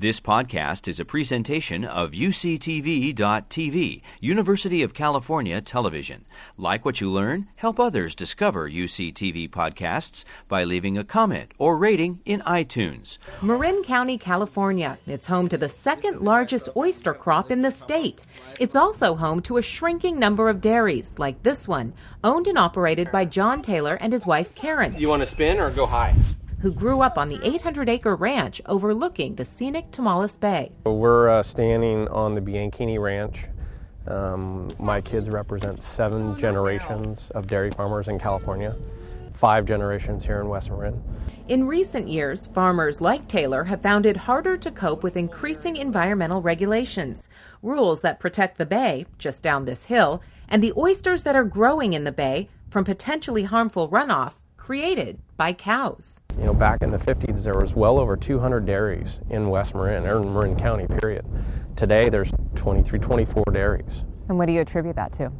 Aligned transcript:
This 0.00 0.20
podcast 0.20 0.86
is 0.86 1.00
a 1.00 1.04
presentation 1.04 1.84
of 1.84 2.12
UCTV.tv, 2.12 4.02
University 4.20 4.84
of 4.84 4.94
California 4.94 5.60
Television. 5.60 6.24
Like 6.56 6.84
what 6.84 7.00
you 7.00 7.10
learn, 7.10 7.48
help 7.56 7.80
others 7.80 8.14
discover 8.14 8.70
UCTV 8.70 9.50
podcasts 9.50 10.24
by 10.46 10.62
leaving 10.62 10.96
a 10.96 11.02
comment 11.02 11.50
or 11.58 11.76
rating 11.76 12.20
in 12.24 12.42
iTunes. 12.42 13.18
Marin 13.42 13.82
County, 13.82 14.16
California. 14.16 14.96
It's 15.08 15.26
home 15.26 15.48
to 15.48 15.58
the 15.58 15.68
second 15.68 16.20
largest 16.20 16.68
oyster 16.76 17.12
crop 17.12 17.50
in 17.50 17.62
the 17.62 17.72
state. 17.72 18.22
It's 18.60 18.76
also 18.76 19.16
home 19.16 19.42
to 19.42 19.56
a 19.56 19.62
shrinking 19.62 20.16
number 20.16 20.48
of 20.48 20.60
dairies, 20.60 21.16
like 21.18 21.42
this 21.42 21.66
one, 21.66 21.92
owned 22.22 22.46
and 22.46 22.56
operated 22.56 23.10
by 23.10 23.24
John 23.24 23.62
Taylor 23.62 23.98
and 24.00 24.12
his 24.12 24.24
wife 24.24 24.54
Karen. 24.54 24.94
You 24.96 25.08
want 25.08 25.22
to 25.22 25.26
spin 25.26 25.58
or 25.58 25.72
go 25.72 25.86
high? 25.86 26.14
Who 26.60 26.72
grew 26.72 27.00
up 27.00 27.16
on 27.16 27.28
the 27.28 27.38
800 27.46 27.88
acre 27.88 28.16
ranch 28.16 28.60
overlooking 28.66 29.36
the 29.36 29.44
scenic 29.44 29.90
Tomales 29.92 30.38
Bay. 30.38 30.72
We're 30.84 31.28
uh, 31.28 31.42
standing 31.42 32.08
on 32.08 32.34
the 32.34 32.40
Bianchini 32.40 33.00
Ranch. 33.00 33.46
Um, 34.08 34.72
my 34.78 35.00
kids 35.00 35.28
represent 35.28 35.82
seven 35.82 36.36
generations 36.36 37.30
of 37.30 37.46
dairy 37.46 37.70
farmers 37.70 38.08
in 38.08 38.18
California, 38.18 38.74
five 39.34 39.66
generations 39.66 40.24
here 40.24 40.40
in 40.40 40.48
West 40.48 40.70
Marin. 40.70 41.02
In 41.46 41.66
recent 41.66 42.08
years, 42.08 42.46
farmers 42.48 43.00
like 43.00 43.28
Taylor 43.28 43.64
have 43.64 43.82
found 43.82 44.06
it 44.06 44.16
harder 44.16 44.56
to 44.56 44.70
cope 44.70 45.02
with 45.02 45.16
increasing 45.16 45.76
environmental 45.76 46.42
regulations, 46.42 47.28
rules 47.62 48.00
that 48.00 48.18
protect 48.18 48.58
the 48.58 48.66
bay, 48.66 49.06
just 49.18 49.42
down 49.42 49.64
this 49.64 49.84
hill, 49.84 50.22
and 50.48 50.62
the 50.62 50.72
oysters 50.76 51.22
that 51.24 51.36
are 51.36 51.44
growing 51.44 51.92
in 51.92 52.04
the 52.04 52.12
bay 52.12 52.48
from 52.68 52.84
potentially 52.84 53.44
harmful 53.44 53.88
runoff 53.88 54.34
created 54.56 55.18
by 55.36 55.52
cows. 55.52 56.20
You 56.38 56.44
know, 56.44 56.54
back 56.54 56.82
in 56.82 56.92
the 56.92 56.98
50s, 56.98 57.42
there 57.42 57.58
was 57.58 57.74
well 57.74 57.98
over 57.98 58.16
200 58.16 58.64
dairies 58.64 59.18
in 59.28 59.50
West 59.50 59.74
Marin, 59.74 60.06
or 60.06 60.20
Marin 60.20 60.56
County, 60.56 60.86
period. 60.86 61.26
Today, 61.74 62.08
there's 62.08 62.30
23, 62.54 63.00
24 63.00 63.44
dairies. 63.52 64.04
And 64.28 64.38
what 64.38 64.46
do 64.46 64.52
you 64.52 64.60
attribute 64.60 64.94
that 64.94 65.12
to? 65.14 65.32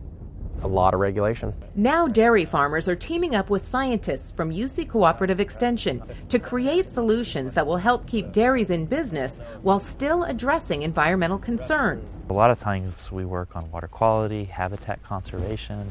A 0.63 0.67
lot 0.67 0.95
of 0.95 0.99
regulation. 0.99 1.55
Now, 1.77 2.09
dairy 2.09 2.45
farmers 2.45 2.89
are 2.89 2.97
teaming 2.97 3.37
up 3.37 3.49
with 3.49 3.63
scientists 3.63 4.33
from 4.33 4.51
UC 4.51 4.89
Cooperative 4.89 5.39
Extension 5.39 6.03
to 6.29 6.41
create 6.41 6.91
solutions 6.91 7.55
that 7.55 7.65
will 7.65 7.77
help 7.77 8.09
keep 8.09 8.33
dairies 8.33 8.71
in 8.71 8.85
business 8.85 9.39
while 9.63 9.79
still 9.79 10.25
addressing 10.25 10.83
environmental 10.83 11.39
concerns. 11.39 12.25
A 12.29 12.33
lot 12.33 12.51
of 12.51 12.59
times 12.59 13.13
we 13.13 13.25
work 13.25 13.55
on 13.55 13.71
water 13.71 13.87
quality, 13.87 14.43
habitat 14.43 15.01
conservation, 15.05 15.89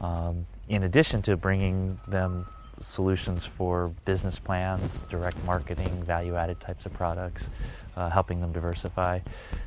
um, 0.00 0.44
in 0.68 0.82
addition 0.82 1.22
to 1.22 1.36
bringing 1.36 2.00
them 2.08 2.46
solutions 2.80 3.44
for 3.44 3.88
business 4.04 4.38
plans, 4.38 5.00
direct 5.10 5.42
marketing, 5.44 6.02
value-added 6.04 6.60
types 6.60 6.86
of 6.86 6.92
products, 6.92 7.48
uh, 7.96 8.08
helping 8.08 8.40
them 8.40 8.52
diversify. 8.52 9.20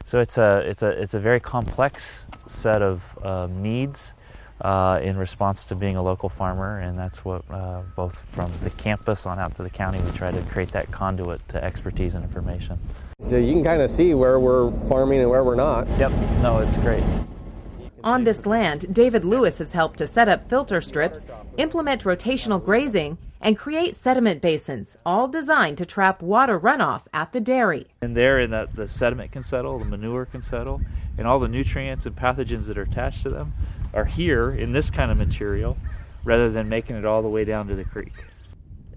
So 0.05 0.19
it's 0.19 0.37
a 0.37 0.63
it's 0.65 0.81
a 0.81 0.89
it's 0.89 1.13
a 1.13 1.19
very 1.19 1.39
complex 1.39 2.25
set 2.47 2.81
of 2.81 3.17
uh, 3.23 3.47
needs 3.47 4.13
uh, 4.61 4.99
in 5.03 5.17
response 5.17 5.65
to 5.65 5.75
being 5.75 5.95
a 5.95 6.03
local 6.03 6.29
farmer, 6.29 6.79
and 6.79 6.97
that's 6.97 7.25
what 7.25 7.43
uh, 7.51 7.81
both 7.95 8.17
from 8.31 8.51
the 8.63 8.69
campus 8.71 9.25
on 9.25 9.39
out 9.39 9.55
to 9.55 9.63
the 9.63 9.69
county 9.69 9.99
we 10.01 10.11
try 10.11 10.31
to 10.31 10.41
create 10.43 10.71
that 10.71 10.89
conduit 10.91 11.45
to 11.49 11.63
expertise 11.63 12.15
and 12.15 12.23
information. 12.23 12.79
So 13.21 13.37
you 13.37 13.53
can 13.53 13.63
kind 13.63 13.81
of 13.81 13.89
see 13.89 14.13
where 14.13 14.39
we're 14.39 14.71
farming 14.87 15.21
and 15.21 15.29
where 15.29 15.43
we're 15.43 15.55
not. 15.55 15.87
Yep. 15.97 16.11
No, 16.41 16.59
it's 16.59 16.77
great. 16.77 17.03
On 18.03 18.25
this 18.25 18.45
land, 18.45 18.93
David 18.93 19.23
Lewis 19.23 19.59
has 19.59 19.71
helped 19.71 19.97
to 19.99 20.07
set 20.07 20.27
up 20.27 20.49
filter 20.49 20.81
strips, 20.81 21.25
implement 21.55 22.03
rotational 22.03 22.61
grazing, 22.61 23.17
and 23.39 23.57
create 23.57 23.95
sediment 23.95 24.41
basins, 24.41 24.97
all 25.05 25.29
designed 25.29 25.77
to 25.77 25.85
trap 25.85 26.21
water 26.21 26.59
runoff 26.59 27.03
at 27.13 27.31
the 27.31 27.39
dairy. 27.39 27.87
And 28.01 28.15
there, 28.15 28.41
in 28.41 28.51
that, 28.51 28.75
the 28.75 28.89
sediment 28.89 29.31
can 29.31 29.41
settle, 29.41 29.79
the 29.79 29.85
manure 29.85 30.25
can 30.25 30.41
settle, 30.41 30.81
and 31.17 31.25
all 31.25 31.39
the 31.39 31.47
nutrients 31.47 32.05
and 32.05 32.13
pathogens 32.13 32.67
that 32.67 32.77
are 32.77 32.81
attached 32.81 33.23
to 33.23 33.29
them 33.29 33.53
are 33.93 34.05
here 34.05 34.51
in 34.51 34.73
this 34.73 34.89
kind 34.89 35.09
of 35.09 35.17
material 35.17 35.77
rather 36.25 36.49
than 36.51 36.67
making 36.67 36.97
it 36.97 37.05
all 37.05 37.21
the 37.21 37.29
way 37.29 37.45
down 37.45 37.67
to 37.67 37.75
the 37.75 37.85
creek. 37.85 38.13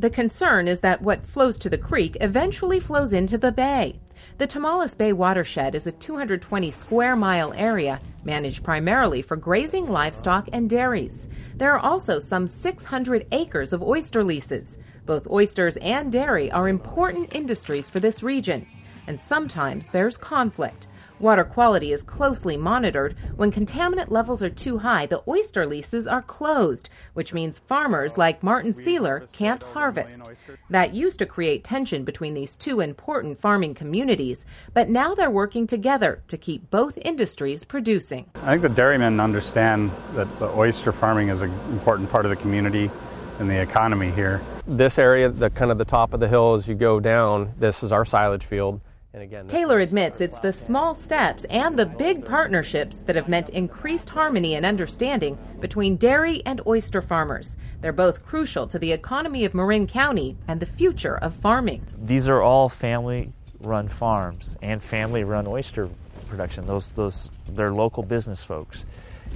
The 0.01 0.11
concern 0.11 0.67
is 0.67 0.81
that 0.81 1.01
what 1.01 1.25
flows 1.25 1.57
to 1.59 1.71
the 1.71 1.79
creek 1.79 2.17
eventually 2.21 2.81
flows 2.81 3.13
into 3.13 3.39
the 3.39 3.53
bay. 3.53 4.01
The 4.39 4.47
Tomales 4.47 4.97
Bay 4.97 5.13
watershed 5.13 5.75
is 5.75 5.87
a 5.87 5.93
220 5.93 6.71
square 6.71 7.17
mile 7.17 7.53
area 7.55 8.01
managed 8.27 8.63
primarily 8.63 9.23
for 9.23 9.37
grazing 9.37 9.87
livestock 9.87 10.51
and 10.53 10.69
dairies. 10.69 11.29
There 11.55 11.73
are 11.73 11.79
also 11.79 12.19
some 12.19 12.47
600 12.47 13.27
acres 13.33 13.73
of 13.73 13.83
oyster 13.83 14.23
leases. 14.23 14.77
Both 15.07 15.31
oysters 15.31 15.79
and 15.79 16.13
dairy 16.13 16.51
are 16.51 16.69
important 16.69 17.35
industries 17.35 17.89
for 17.89 18.01
this 18.01 18.23
region, 18.23 18.67
and 19.07 19.19
sometimes 19.19 19.87
there's 19.87 20.19
conflict. 20.19 20.89
Water 21.19 21.45
quality 21.45 21.93
is 21.93 22.03
closely 22.03 22.59
monitored. 22.59 23.17
When 23.37 23.51
contaminant 23.51 24.11
levels 24.11 24.43
are 24.43 24.51
too 24.51 24.79
high, 24.79 25.07
the 25.07 25.23
oyster 25.27 25.67
leases 25.67 26.07
are 26.07 26.21
closed, 26.21 26.91
which 27.15 27.33
means 27.33 27.59
farmers 27.59 28.19
like 28.19 28.43
Martin 28.43 28.75
Sealer 28.75 29.27
can't 29.33 29.63
harvest. 29.63 30.31
That 30.69 30.95
used 30.95 31.19
to 31.21 31.27
create 31.27 31.65
tension 31.65 32.05
between 32.05 32.35
these 32.35 32.55
two 32.55 32.81
important 32.81 33.41
farming 33.41 33.75
communities, 33.75 34.45
but 34.75 34.91
now 34.91 35.15
they're 35.15 35.31
working 35.31 35.67
together 35.67 36.23
to 36.29 36.37
keep 36.37 36.71
both 36.71 36.99
industries 36.99 37.65
producing. 37.65 38.27
I 38.35 38.51
think 38.51 38.63
the 38.63 38.69
dairymen 38.69 39.19
understand 39.19 39.91
that 40.13 40.29
the 40.39 40.51
oyster 40.51 40.93
farming 40.93 41.29
is 41.29 41.41
an 41.41 41.51
important 41.71 42.11
part 42.11 42.27
of 42.27 42.31
the 42.31 42.37
community 42.37 42.91
and 43.39 43.49
the 43.49 43.59
economy 43.59 44.11
here. 44.11 44.43
This 44.67 44.99
area, 44.99 45.31
the 45.31 45.49
kind 45.49 45.71
of 45.71 45.79
the 45.79 45.85
top 45.87 46.13
of 46.13 46.21
the 46.21 46.29
hill 46.29 46.55
as 46.55 46.69
you 46.69 46.75
go 46.75 47.01
down, 47.01 47.55
this 47.59 47.83
is 47.83 47.91
our 47.91 48.05
silage 48.05 48.45
field. 48.45 48.81
Again, 49.17 49.49
Taylor 49.49 49.81
admits 49.81 50.21
it's 50.21 50.39
the 50.41 50.53
small 50.53 50.95
steps 50.95 51.45
and 51.45 51.79
the 51.79 51.87
big 51.87 52.27
partnerships 52.27 53.01
that 53.07 53.17
have 53.17 53.29
meant 53.29 53.49
increased 53.49 54.11
harmony 54.11 54.55
and 54.55 54.67
understanding 54.67 55.39
between 55.59 55.97
dairy 55.97 56.43
and 56.45 56.61
oyster 56.67 57.01
farmers. 57.01 57.57
They're 57.81 57.95
both 57.95 58.27
crucial 58.27 58.67
to 58.67 58.79
the 58.79 58.93
economy 58.93 59.47
of 59.47 59.55
Marin 59.55 59.87
County 59.87 60.37
and 60.47 60.61
the 60.61 60.67
future 60.67 61.17
of 61.17 61.35
farming. 61.35 61.87
These 61.99 62.29
are 62.29 62.43
all 62.43 62.69
family 62.69 63.33
run 63.61 63.89
farms 63.89 64.55
and 64.61 64.83
family 64.83 65.25
run 65.25 65.47
oyster 65.47 65.89
production. 66.29 66.67
Those, 66.67 66.91
those, 66.91 67.33
they're 67.49 67.73
local 67.73 68.03
business 68.03 68.45
folks. 68.45 68.85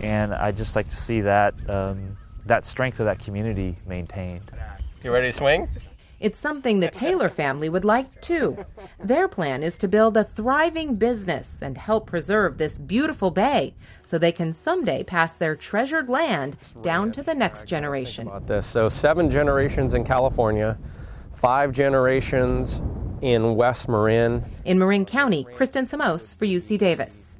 And 0.03 0.35
I 0.35 0.53
just 0.53 0.77
like 0.77 0.91
to 0.91 0.97
see 0.97 1.23
that, 1.23 1.55
um, 1.71 2.19
that 2.45 2.67
strength 2.67 3.01
of 3.01 3.07
that 3.07 3.19
community 3.19 3.79
maintained. 3.87 4.51
You 5.03 5.11
ready 5.11 5.29
to 5.29 5.33
swing? 5.33 5.69
It's 6.21 6.39
something 6.39 6.81
the 6.81 6.89
Taylor 6.89 7.31
family 7.31 7.71
would 7.71 7.85
like 7.85 8.21
too. 8.21 8.67
Their 9.03 9.27
plan 9.27 9.63
is 9.63 9.79
to 9.79 9.89
build 9.89 10.19
a 10.19 10.25
thriving 10.25 10.97
business 10.97 11.61
and 11.63 11.79
help 11.79 12.07
preserve 12.07 12.59
this 12.59 12.77
beautiful 12.77 13.31
bay 13.31 13.75
so 14.05 14.19
they 14.19 14.31
can 14.31 14.53
someday 14.53 15.03
pass 15.03 15.37
their 15.37 15.57
treasured 15.57 16.11
land 16.11 16.59
down 16.83 17.11
to 17.13 17.23
the 17.23 17.35
next 17.35 17.65
generation. 17.65 18.27
About 18.27 18.47
this. 18.47 18.67
So, 18.67 18.91
seven 18.91 19.31
generations 19.31 19.95
in 19.95 20.05
California, 20.05 20.77
five 21.33 21.73
generations 21.73 22.83
in 23.23 23.57
West 23.57 23.89
Marin. 23.89 24.45
In 24.67 24.79
Marin 24.79 25.07
County, 25.07 25.47
Kristen 25.57 25.87
Samos 25.87 26.35
for 26.35 26.45
UC 26.45 26.77
Davis. 26.77 27.40